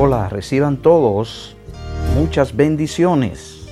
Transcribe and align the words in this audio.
Hola, 0.00 0.28
reciban 0.28 0.76
todos 0.76 1.56
muchas 2.14 2.54
bendiciones. 2.54 3.66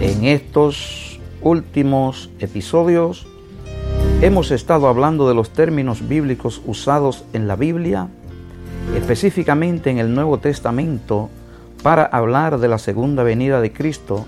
En 0.00 0.24
estos 0.24 1.20
últimos 1.42 2.30
episodios 2.38 3.26
hemos 4.22 4.50
estado 4.50 4.88
hablando 4.88 5.28
de 5.28 5.34
los 5.34 5.50
términos 5.50 6.08
bíblicos 6.08 6.62
usados 6.64 7.26
en 7.34 7.46
la 7.46 7.54
Biblia, 7.54 8.08
específicamente 8.96 9.90
en 9.90 9.98
el 9.98 10.14
Nuevo 10.14 10.38
Testamento, 10.38 11.28
para 11.82 12.04
hablar 12.04 12.58
de 12.58 12.68
la 12.68 12.78
segunda 12.78 13.22
venida 13.22 13.60
de 13.60 13.74
Cristo. 13.74 14.24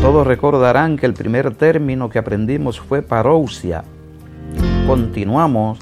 Todos 0.00 0.26
recordarán 0.26 0.96
que 0.96 1.04
el 1.04 1.12
primer 1.12 1.54
término 1.54 2.08
que 2.08 2.18
aprendimos 2.18 2.80
fue 2.80 3.02
parousia. 3.02 3.84
Continuamos 4.86 5.78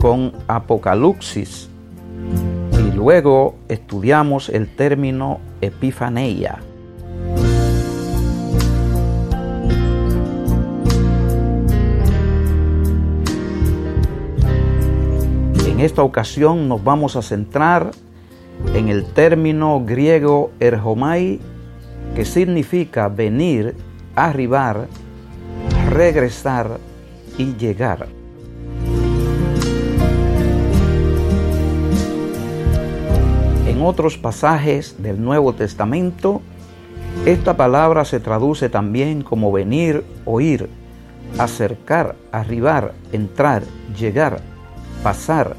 con 0.00 0.32
apocalipsis 0.48 1.68
Luego 2.96 3.56
estudiamos 3.68 4.48
el 4.48 4.74
término 4.74 5.38
epifaneia. 5.60 6.60
En 15.68 15.80
esta 15.80 16.02
ocasión 16.02 16.70
nos 16.70 16.82
vamos 16.82 17.16
a 17.16 17.22
centrar 17.22 17.90
en 18.74 18.88
el 18.88 19.04
término 19.04 19.84
griego 19.84 20.52
erhomai, 20.58 21.38
que 22.14 22.24
significa 22.24 23.08
venir, 23.08 23.74
arribar, 24.14 24.86
regresar 25.90 26.78
y 27.36 27.54
llegar. 27.56 28.15
Otros 33.86 34.18
pasajes 34.18 35.00
del 35.00 35.22
Nuevo 35.22 35.52
Testamento, 35.52 36.42
esta 37.24 37.56
palabra 37.56 38.04
se 38.04 38.18
traduce 38.18 38.68
también 38.68 39.22
como 39.22 39.52
venir, 39.52 40.04
oír, 40.24 40.68
acercar, 41.38 42.16
arribar, 42.32 42.94
entrar, 43.12 43.62
llegar, 43.96 44.40
pasar, 45.02 45.56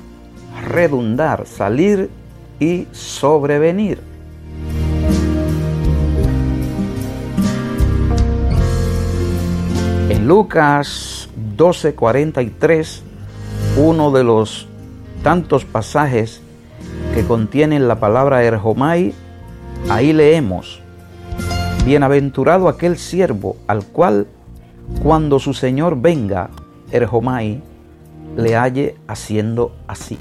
redundar, 0.68 1.48
salir 1.48 2.10
y 2.60 2.88
sobrevenir. 2.92 4.00
En 10.10 10.28
Lucas 10.28 11.30
12:43, 11.56 13.04
uno 13.78 14.12
de 14.12 14.24
los 14.26 14.68
tantos 15.24 15.64
pasajes 15.64 16.42
que 17.18 17.26
contienen 17.26 17.88
la 17.88 18.00
palabra 18.00 18.44
Erjomai, 18.44 19.12
ahí 19.90 20.14
leemos, 20.14 20.84
Bienaventurado 21.84 22.68
aquel 22.68 22.96
siervo 23.00 23.58
al 23.66 23.84
cual 23.86 24.28
cuando 25.02 25.40
su 25.40 25.56
Señor 25.56 26.00
venga, 26.00 26.52
Erjomai, 26.92 27.64
le 28.36 28.56
halle 28.56 28.98
haciendo 29.08 29.76
así. 29.88 30.20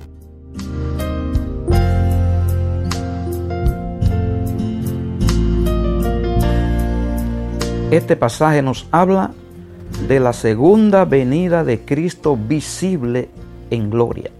Este 7.90 8.16
pasaje 8.16 8.62
nos 8.62 8.88
habla 8.90 9.32
de 10.08 10.18
la 10.18 10.32
segunda 10.32 11.04
venida 11.04 11.62
de 11.62 11.78
Cristo 11.80 12.38
visible 12.38 13.28
en 13.68 13.90
gloria. 13.90 14.30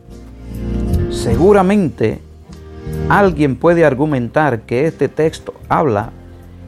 Seguramente 1.11 2.25
Alguien 3.09 3.57
puede 3.57 3.85
argumentar 3.85 4.63
que 4.63 4.87
este 4.87 5.09
texto 5.09 5.55
habla 5.69 6.11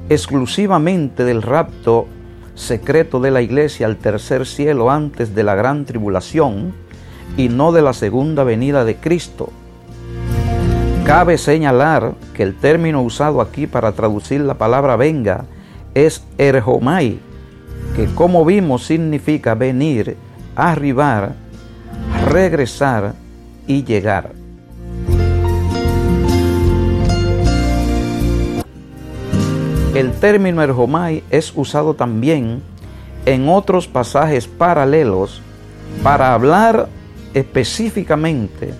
exclusivamente 0.08 1.24
del 1.24 1.42
rapto 1.42 2.06
secreto 2.54 3.20
de 3.20 3.30
la 3.30 3.42
iglesia 3.42 3.86
al 3.86 3.96
tercer 3.96 4.46
cielo 4.46 4.90
antes 4.90 5.34
de 5.34 5.42
la 5.44 5.54
gran 5.54 5.84
tribulación 5.84 6.74
y 7.36 7.48
no 7.48 7.72
de 7.72 7.82
la 7.82 7.92
segunda 7.92 8.44
venida 8.44 8.84
de 8.84 8.96
Cristo. 8.96 9.50
Cabe 11.04 11.38
señalar 11.38 12.14
que 12.34 12.42
el 12.42 12.54
término 12.54 13.02
usado 13.02 13.40
aquí 13.40 13.66
para 13.66 13.92
traducir 13.92 14.40
la 14.40 14.54
palabra 14.54 14.96
venga 14.96 15.44
es 15.94 16.22
erhomai, 16.36 17.18
que 17.96 18.06
como 18.14 18.44
vimos 18.44 18.84
significa 18.84 19.54
venir, 19.54 20.16
arribar, 20.54 21.34
regresar 22.30 23.14
y 23.66 23.84
llegar. 23.84 24.32
El 29.98 30.12
término 30.12 30.62
erjomai 30.62 31.24
es 31.28 31.52
usado 31.56 31.94
también 31.94 32.62
en 33.26 33.48
otros 33.48 33.88
pasajes 33.88 34.46
paralelos 34.46 35.42
para 36.04 36.34
hablar 36.34 36.88
específicamente 37.34 38.74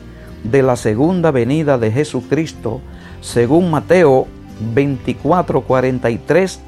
de 0.45 0.63
la 0.63 0.77
segunda 0.77 1.33
venida 1.33 1.77
de 1.77 1.91
Jesucristo 1.91 2.81
según 3.21 3.69
Mateo 3.69 4.29
24, 4.73 5.63
43 5.63 6.61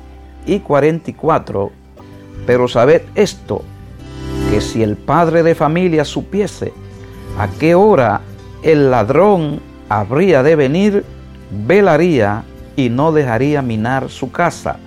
y 0.46 0.58
44. 0.58 1.70
Pero 2.44 2.66
sabed 2.66 3.02
esto, 3.14 3.62
que 4.50 4.60
si 4.60 4.82
el 4.82 4.96
padre 4.96 5.44
de 5.44 5.54
familia 5.54 6.04
supiese 6.04 6.72
a 7.38 7.46
qué 7.46 7.76
hora 7.76 8.22
el 8.64 8.90
ladrón 8.90 9.60
habría 9.88 10.42
de 10.42 10.56
venir, 10.56 11.04
velaría 11.68 12.42
y 12.76 12.88
no 12.88 13.12
dejaría 13.12 13.62
minar 13.62 14.10
su 14.10 14.30
casa. 14.30 14.78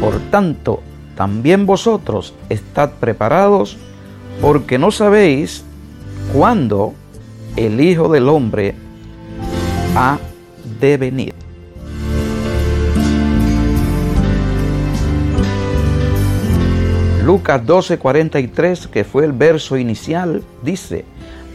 Por 0.00 0.18
tanto, 0.30 0.82
también 1.16 1.66
vosotros 1.66 2.34
estad 2.48 2.90
preparados, 3.00 3.76
porque 4.40 4.78
no 4.78 4.90
sabéis 4.90 5.64
cuándo 6.32 6.94
el 7.56 7.80
Hijo 7.80 8.08
del 8.08 8.28
Hombre 8.28 8.74
ha 9.94 10.18
de 10.80 10.96
venir. 10.96 11.34
Lucas 17.24 17.62
12:43, 17.64 18.88
que 18.88 19.04
fue 19.04 19.24
el 19.24 19.32
verso 19.32 19.76
inicial, 19.76 20.42
dice, 20.62 21.04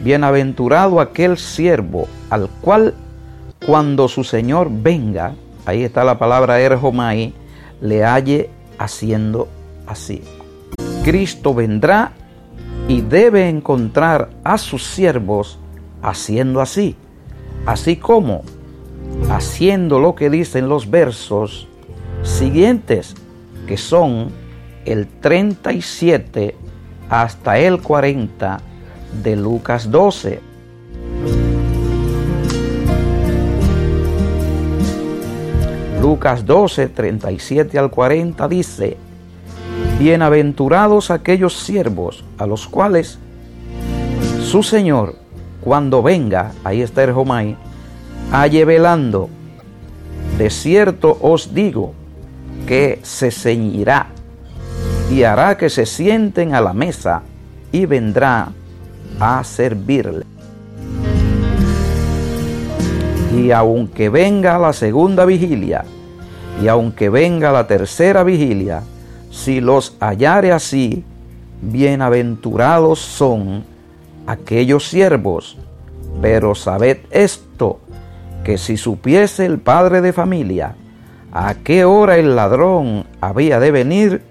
Bienaventurado 0.00 1.00
aquel 1.00 1.36
siervo 1.36 2.08
al 2.30 2.48
cual 2.60 2.94
cuando 3.66 4.08
su 4.08 4.24
Señor 4.24 4.68
venga, 4.70 5.34
ahí 5.68 5.84
está 5.84 6.02
la 6.02 6.18
palabra 6.18 6.60
erjomai, 6.60 7.34
le 7.82 8.02
halle 8.02 8.48
haciendo 8.78 9.48
así. 9.86 10.22
Cristo 11.04 11.52
vendrá 11.52 12.12
y 12.88 13.02
debe 13.02 13.50
encontrar 13.50 14.30
a 14.44 14.56
sus 14.56 14.86
siervos 14.86 15.58
haciendo 16.02 16.62
así, 16.62 16.96
así 17.66 17.96
como 17.96 18.44
haciendo 19.28 19.98
lo 19.98 20.14
que 20.14 20.30
dicen 20.30 20.70
los 20.70 20.90
versos 20.90 21.68
siguientes, 22.22 23.14
que 23.66 23.76
son 23.76 24.30
el 24.86 25.06
37 25.06 26.56
hasta 27.10 27.58
el 27.58 27.82
40 27.82 28.58
de 29.22 29.36
Lucas 29.36 29.90
12. 29.90 30.40
Lucas 36.08 36.46
12, 36.46 36.88
37 36.88 37.78
al 37.78 37.90
40 37.90 38.48
dice, 38.48 38.96
Bienaventurados 39.98 41.10
aquellos 41.10 41.58
siervos 41.58 42.24
a 42.38 42.46
los 42.46 42.66
cuales 42.66 43.18
su 44.42 44.62
Señor, 44.62 45.16
cuando 45.60 46.02
venga, 46.02 46.52
ahí 46.64 46.80
está 46.80 47.04
el 47.04 47.12
Jomai, 47.12 47.58
halle 48.32 48.64
velando. 48.64 49.28
De 50.38 50.48
cierto 50.48 51.18
os 51.20 51.52
digo 51.52 51.92
que 52.66 53.00
se 53.02 53.30
ceñirá 53.30 54.06
y 55.10 55.24
hará 55.24 55.58
que 55.58 55.68
se 55.68 55.84
sienten 55.84 56.54
a 56.54 56.62
la 56.62 56.72
mesa 56.72 57.20
y 57.70 57.84
vendrá 57.84 58.48
a 59.20 59.44
servirle. 59.44 60.24
Y 63.36 63.50
aunque 63.50 64.08
venga 64.08 64.58
la 64.58 64.72
segunda 64.72 65.26
vigilia, 65.26 65.84
y 66.62 66.68
aunque 66.68 67.08
venga 67.08 67.52
la 67.52 67.66
tercera 67.66 68.24
vigilia, 68.24 68.82
si 69.30 69.60
los 69.60 69.96
hallare 70.00 70.52
así, 70.52 71.04
bienaventurados 71.62 72.98
son 72.98 73.64
aquellos 74.26 74.88
siervos. 74.88 75.56
Pero 76.20 76.54
sabed 76.54 76.98
esto, 77.10 77.80
que 78.42 78.58
si 78.58 78.76
supiese 78.76 79.46
el 79.46 79.58
padre 79.58 80.00
de 80.00 80.12
familia 80.12 80.74
a 81.32 81.54
qué 81.54 81.84
hora 81.84 82.16
el 82.16 82.34
ladrón 82.34 83.04
había 83.20 83.60
de 83.60 83.70
venir, 83.70 84.22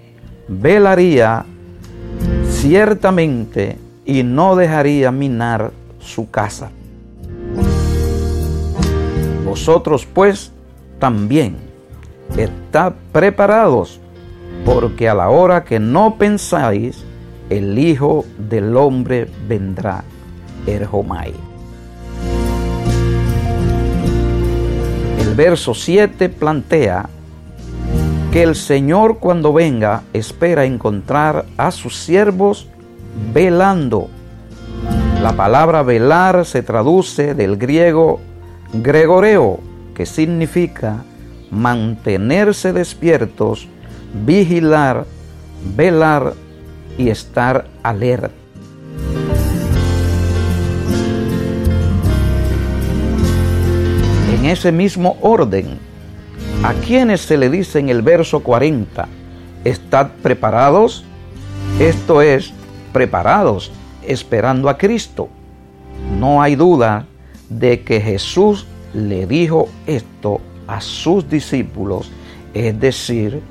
velaría 0.48 1.46
ciertamente 2.50 3.78
y 4.04 4.22
no 4.22 4.56
dejaría 4.56 5.12
minar 5.12 5.70
su 6.00 6.30
casa. 6.30 6.70
Vosotros 9.44 10.06
pues 10.06 10.52
también 10.98 11.67
estad 12.36 12.94
preparados, 13.12 14.00
porque 14.64 15.08
a 15.08 15.14
la 15.14 15.30
hora 15.30 15.64
que 15.64 15.80
no 15.80 16.16
pensáis, 16.16 17.04
el 17.50 17.78
Hijo 17.78 18.24
del 18.38 18.76
Hombre 18.76 19.28
vendrá. 19.48 20.04
Erjomai. 20.66 21.32
El 25.20 25.34
verso 25.34 25.72
7 25.72 26.28
plantea 26.28 27.08
que 28.32 28.42
el 28.42 28.54
Señor 28.54 29.18
cuando 29.18 29.52
venga 29.54 30.02
espera 30.12 30.66
encontrar 30.66 31.46
a 31.56 31.70
sus 31.70 31.96
siervos 31.96 32.68
velando. 33.32 34.08
La 35.22 35.32
palabra 35.32 35.82
velar 35.82 36.44
se 36.44 36.62
traduce 36.62 37.34
del 37.34 37.56
griego 37.56 38.20
gregoreo, 38.74 39.60
que 39.94 40.04
significa 40.04 41.04
mantenerse 41.50 42.72
despiertos, 42.72 43.68
vigilar, 44.26 45.06
velar 45.76 46.34
y 46.96 47.10
estar 47.10 47.66
alerta. 47.82 48.30
En 54.34 54.44
ese 54.44 54.72
mismo 54.72 55.16
orden, 55.20 55.78
a 56.62 56.72
quienes 56.74 57.22
se 57.22 57.36
le 57.36 57.50
dice 57.50 57.78
en 57.78 57.88
el 57.88 58.02
verso 58.02 58.40
40, 58.40 59.08
estad 59.64 60.10
preparados, 60.22 61.04
esto 61.80 62.22
es, 62.22 62.52
preparados, 62.92 63.72
esperando 64.06 64.68
a 64.68 64.78
Cristo. 64.78 65.28
No 66.18 66.40
hay 66.40 66.56
duda 66.56 67.06
de 67.48 67.82
que 67.82 68.00
Jesús 68.00 68.66
le 68.94 69.26
dijo 69.26 69.68
esto 69.86 70.40
a 70.68 70.80
sus 70.80 71.28
discípulos, 71.28 72.12
es 72.54 72.78
decir, 72.78 73.42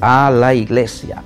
a 0.00 0.30
la 0.30 0.54
iglesia. 0.54 1.22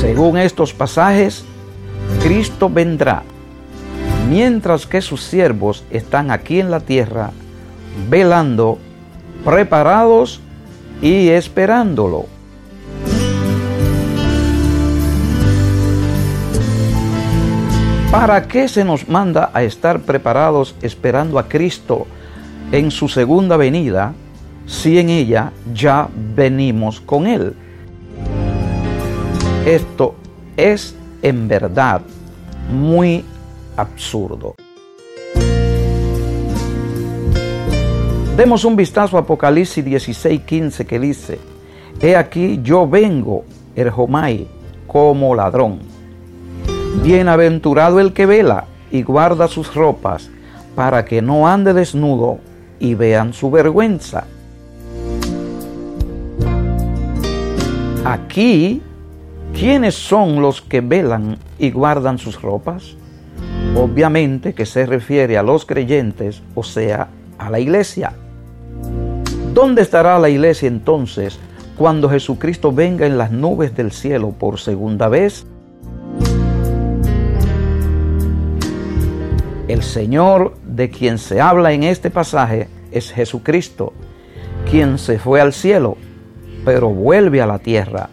Según 0.00 0.38
estos 0.38 0.72
pasajes, 0.72 1.44
Cristo 2.22 2.70
vendrá 2.70 3.24
mientras 4.28 4.86
que 4.86 5.00
sus 5.00 5.22
siervos 5.22 5.84
están 5.90 6.30
aquí 6.30 6.60
en 6.60 6.70
la 6.70 6.80
tierra, 6.80 7.30
velando, 8.08 8.78
preparados 9.44 10.40
y 11.00 11.28
esperándolo. 11.28 12.26
¿Para 18.10 18.46
qué 18.46 18.68
se 18.68 18.84
nos 18.84 19.08
manda 19.08 19.50
a 19.52 19.62
estar 19.62 20.00
preparados 20.00 20.74
esperando 20.80 21.38
a 21.38 21.48
Cristo 21.48 22.06
en 22.72 22.90
su 22.90 23.08
segunda 23.08 23.56
venida 23.56 24.14
si 24.64 24.98
en 24.98 25.10
ella 25.10 25.52
ya 25.74 26.08
venimos 26.34 27.00
con 27.00 27.26
Él? 27.26 27.54
Esto 29.66 30.14
es 30.56 30.94
en 31.22 31.48
verdad 31.48 32.00
muy 32.70 33.24
absurdo. 33.76 34.54
Demos 38.36 38.64
un 38.64 38.76
vistazo 38.76 39.16
a 39.16 39.20
Apocalipsis 39.20 39.84
16:15 39.84 40.86
que 40.86 41.00
dice, 41.00 41.38
He 42.00 42.14
aquí 42.14 42.60
yo 42.62 42.86
vengo, 42.86 43.44
Erjomai, 43.74 44.46
como 44.86 45.34
ladrón. 45.34 45.95
Bienaventurado 47.02 48.00
el 48.00 48.12
que 48.12 48.26
vela 48.26 48.64
y 48.90 49.02
guarda 49.02 49.48
sus 49.48 49.74
ropas, 49.74 50.30
para 50.74 51.04
que 51.04 51.22
no 51.22 51.48
ande 51.48 51.72
desnudo 51.72 52.38
y 52.78 52.94
vean 52.94 53.32
su 53.32 53.50
vergüenza. 53.50 54.24
Aquí, 58.04 58.82
¿quiénes 59.52 59.94
son 59.94 60.40
los 60.40 60.62
que 60.62 60.80
velan 60.80 61.38
y 61.58 61.70
guardan 61.70 62.18
sus 62.18 62.40
ropas? 62.40 62.94
Obviamente 63.74 64.54
que 64.54 64.66
se 64.66 64.86
refiere 64.86 65.36
a 65.36 65.42
los 65.42 65.66
creyentes, 65.66 66.42
o 66.54 66.62
sea, 66.62 67.08
a 67.38 67.50
la 67.50 67.58
iglesia. 67.58 68.12
¿Dónde 69.52 69.82
estará 69.82 70.18
la 70.18 70.28
iglesia 70.28 70.68
entonces 70.68 71.38
cuando 71.76 72.08
Jesucristo 72.08 72.72
venga 72.72 73.06
en 73.06 73.18
las 73.18 73.30
nubes 73.30 73.74
del 73.74 73.90
cielo 73.90 74.30
por 74.30 74.58
segunda 74.58 75.08
vez? 75.08 75.46
El 79.68 79.82
Señor 79.82 80.54
de 80.64 80.90
quien 80.90 81.18
se 81.18 81.40
habla 81.40 81.72
en 81.72 81.82
este 81.82 82.08
pasaje 82.08 82.68
es 82.92 83.10
Jesucristo, 83.10 83.92
quien 84.70 84.96
se 84.96 85.18
fue 85.18 85.40
al 85.40 85.52
cielo, 85.52 85.96
pero 86.64 86.90
vuelve 86.90 87.42
a 87.42 87.46
la 87.46 87.58
tierra. 87.58 88.10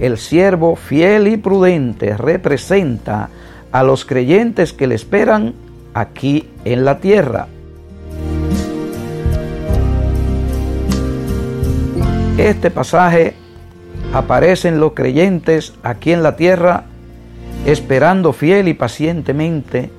El 0.00 0.18
siervo 0.18 0.74
fiel 0.74 1.28
y 1.28 1.36
prudente 1.36 2.16
representa 2.16 3.28
a 3.70 3.84
los 3.84 4.04
creyentes 4.04 4.72
que 4.72 4.88
le 4.88 4.96
esperan 4.96 5.54
aquí 5.94 6.48
en 6.64 6.84
la 6.84 6.98
tierra. 6.98 7.46
Este 12.36 12.70
pasaje 12.72 13.34
aparece 14.12 14.66
en 14.68 14.80
los 14.80 14.94
creyentes 14.94 15.72
aquí 15.84 16.10
en 16.10 16.24
la 16.24 16.34
tierra 16.34 16.84
esperando 17.64 18.32
fiel 18.32 18.66
y 18.66 18.74
pacientemente 18.74 19.90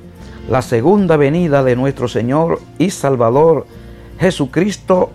la 0.49 0.61
segunda 0.61 1.17
venida 1.17 1.63
de 1.63 1.75
nuestro 1.75 2.07
Señor 2.07 2.59
y 2.77 2.89
Salvador 2.89 3.65
Jesucristo 4.19 5.11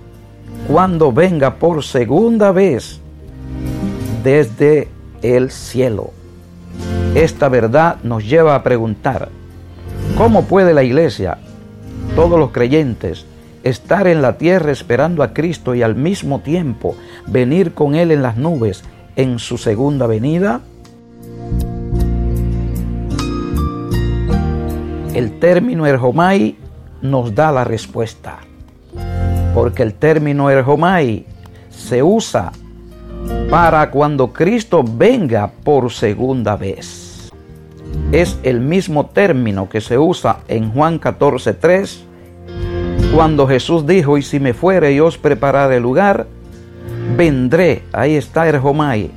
cuando 0.69 1.13
venga 1.13 1.57
por 1.57 1.85
segunda 1.85 2.53
vez 2.53 3.01
desde 4.23 4.89
el 5.23 5.51
cielo. 5.51 6.11
Esta 7.15 7.49
verdad 7.49 7.99
nos 8.03 8.29
lleva 8.29 8.55
a 8.55 8.63
preguntar, 8.63 9.29
¿cómo 10.17 10.45
puede 10.45 10.75
la 10.75 10.83
iglesia, 10.83 11.39
todos 12.15 12.39
los 12.39 12.51
creyentes, 12.51 13.27
estar 13.63 14.07
en 14.07 14.23
la 14.23 14.39
tierra 14.39 14.73
esperando 14.73 15.23
a 15.23 15.33
Cristo 15.33 15.75
y 15.75 15.83
al 15.83 15.95
mismo 15.95 16.41
tiempo 16.41 16.95
venir 17.27 17.73
con 17.73 17.95
Él 17.95 18.11
en 18.11 18.23
las 18.23 18.37
nubes 18.37 18.85
en 19.17 19.39
su 19.39 19.59
segunda 19.59 20.07
venida? 20.07 20.61
El 25.17 25.39
término 25.39 25.87
erjomai 25.87 26.57
nos 27.01 27.35
da 27.35 27.51
la 27.51 27.65
respuesta, 27.65 28.37
porque 29.55 29.83
el 29.83 29.95
término 29.95 30.51
erjomai 30.51 31.25
se 31.71 32.03
usa 32.03 32.53
para 33.49 33.91
cuando 33.91 34.31
Cristo 34.35 34.85
venga 34.87 35.51
por 35.65 35.91
segunda 35.91 36.55
vez. 36.57 37.33
Es 38.13 38.39
el 38.43 38.61
mismo 38.61 39.07
término 39.07 39.71
que 39.71 39.81
se 39.81 39.97
usa 39.97 40.41
en 40.49 40.71
Juan 40.71 41.01
14:3, 41.01 42.05
cuando 43.15 43.47
Jesús 43.47 43.87
dijo, 43.87 44.19
y 44.19 44.23
si 44.23 44.39
me 44.39 44.53
fuere 44.53 44.93
y 44.93 45.01
os 45.01 45.17
prepararé 45.17 45.81
lugar, 45.81 46.27
vendré, 47.17 47.85
ahí 47.91 48.17
está 48.17 48.47
el 48.51 48.59
Jomai, 48.59 49.11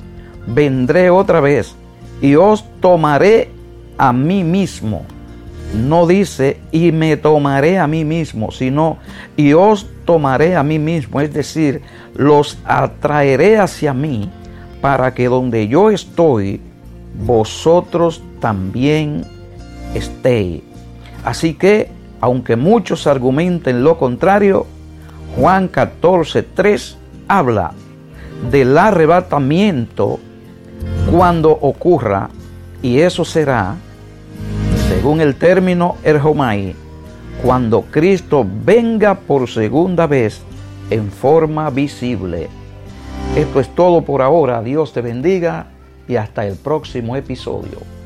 vendré 0.48 1.10
otra 1.10 1.42
vez 1.42 1.76
y 2.22 2.36
os 2.36 2.64
tomaré 2.80 3.50
a 3.98 4.14
mí 4.14 4.46
mismo. 4.46 5.04
No 5.74 6.08
dice, 6.08 6.60
y 6.72 6.92
me 6.92 7.16
tomaré 7.16 7.78
a 7.78 7.88
mí 7.88 8.04
mismo, 8.04 8.52
sino, 8.52 8.98
y 9.38 9.54
os 9.54 9.88
tomaré 10.06 10.56
a 10.56 10.64
mí 10.64 10.80
mismo, 10.80 11.22
es 11.22 11.32
decir, 11.32 11.82
los 12.16 12.58
atraeré 12.66 13.60
hacia 13.60 13.94
mí 13.94 14.32
para 14.82 15.14
que 15.14 15.28
donde 15.28 15.68
yo 15.68 15.92
estoy, 15.92 16.60
vosotros 17.26 18.24
también 18.40 19.24
estéis. 19.94 20.64
Así 21.24 21.54
que, 21.54 21.92
aunque 22.22 22.56
muchos 22.56 23.06
argumenten 23.06 23.84
lo 23.84 23.98
contrario, 23.98 24.66
Juan 25.36 25.68
14, 25.68 26.44
3 26.44 26.98
habla 27.28 27.74
del 28.50 28.78
arrebatamiento 28.78 30.20
cuando 31.12 31.52
ocurra, 31.52 32.30
y 32.82 33.00
eso 33.00 33.26
será, 33.26 33.76
según 35.00 35.22
el 35.22 35.36
término 35.36 35.96
Erjomai, 36.04 36.76
cuando 37.42 37.84
Cristo 37.84 38.46
venga 38.66 39.16
por 39.16 39.48
segunda 39.48 40.08
vez 40.08 40.42
en 40.90 41.10
forma 41.10 41.70
visible. 41.70 42.50
Esto 43.34 43.62
es 43.62 43.74
todo 43.74 44.02
por 44.02 44.22
ahora. 44.22 44.62
Dios 44.62 44.92
te 44.92 45.00
bendiga 45.00 45.68
y 46.06 46.18
hasta 46.18 46.46
el 46.46 46.58
próximo 46.58 47.16
episodio. 47.16 47.99